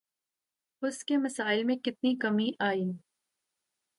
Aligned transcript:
اس 0.81 1.03
کے 1.05 1.17
مسائل 1.17 1.63
میں 1.63 1.75
کتنی 1.77 2.15
کمی 2.15 2.51
آئی؟ 2.59 2.91